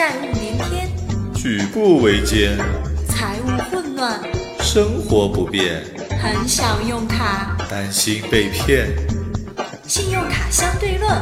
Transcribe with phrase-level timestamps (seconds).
[0.00, 0.88] 债务连天，
[1.34, 2.56] 举步维艰，
[3.06, 4.18] 财务混乱，
[4.60, 5.84] 生活不便，
[6.18, 7.54] 很想用卡。
[7.68, 8.88] 担心被骗。
[9.86, 11.14] 信用卡相对论，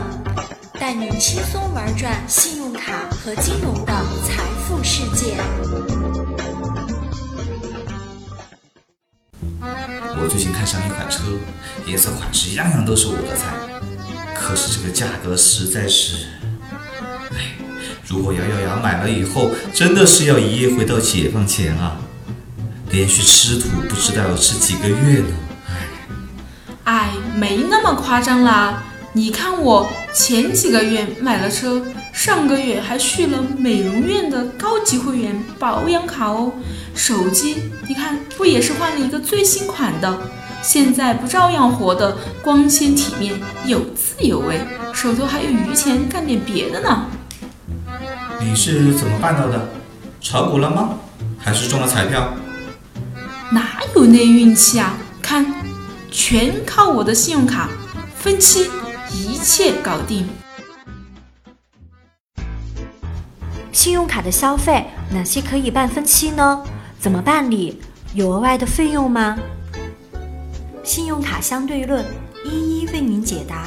[0.78, 3.92] 带你轻松玩转信用卡和金融的
[4.24, 5.34] 财富世界。
[9.60, 11.24] 我最近看上一款车，
[11.84, 13.56] 颜色款式样样都是我的菜，
[14.36, 16.37] 可是这个价格实在是……
[18.18, 21.96] 如果咬咬牙买了以后，真的是要一夜回到解放前啊！
[22.90, 25.28] 连续吃土不知道要吃几个月呢。
[26.82, 28.82] 哎，没那么夸张啦！
[29.12, 31.80] 你看我前几个月买了车，
[32.12, 36.52] 上个月还续了美容院的高级会员保养卡哦。
[36.96, 40.18] 手机，你看不也是换了一个最新款的？
[40.60, 43.32] 现在不照样活得光鲜体面、
[43.64, 44.60] 有滋有味，
[44.92, 47.06] 手头还有余钱干点别的呢？
[48.40, 49.68] 你是怎么办到的？
[50.20, 50.98] 炒股了吗？
[51.38, 52.32] 还是中了彩票？
[53.50, 54.94] 哪有那运气啊？
[55.20, 55.46] 看。
[56.10, 57.68] 全靠我的信用卡
[58.16, 58.70] 分期，
[59.12, 60.26] 一切搞定。
[63.72, 66.64] 信用卡的消费哪些可以办分期呢？
[66.98, 67.80] 怎么办理？
[68.14, 69.36] 有额外的费用吗？
[70.82, 72.04] 信用卡相对论
[72.44, 73.66] 一一为您解答。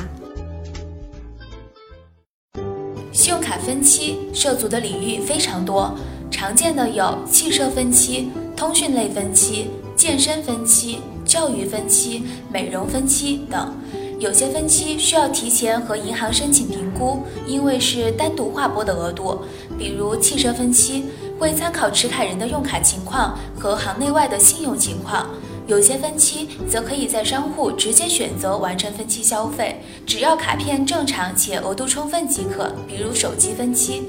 [3.32, 5.98] 信用卡分期涉足的领域非常多，
[6.30, 10.98] 常见的有汽车分期、通讯类分期、健身分期。
[11.24, 13.74] 教育分期、美容分期等，
[14.20, 19.40] 有些分期需要提前和银行申请评估，因为是单独划拨的额度。
[19.78, 21.06] 比如汽车分期
[21.42, 25.26] 会参考持卡人的用卡情况和行内外的信用情况，
[25.66, 32.72] 有些分期则可以在商户直接选择完成分期消费，只要卡片正常且额度充分即可。
[32.88, 34.04] 比如手机分期。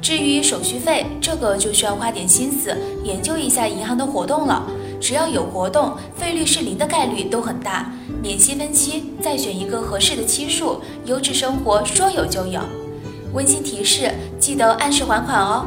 [0.00, 4.64] 至于手续费，这个就需要花点心思研究一下银行的活动了。
[5.00, 7.92] 只要有活动，费率是零的概率都很大。
[8.22, 12.60] 免息分期，再选一个合适的期数，优质生活说有就有。
[13.32, 15.66] 温馨提示：记得按时还款哦。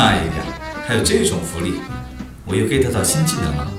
[0.00, 0.32] 哎呀，
[0.86, 1.74] 还有这种福利，
[2.46, 3.70] 我又 get 到新技能了。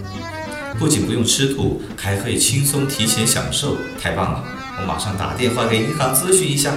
[0.77, 4.43] 不仅不用吃土，还可以轻松提前享受，太棒了！
[4.79, 6.73] 我马上打电话给银行咨询一下。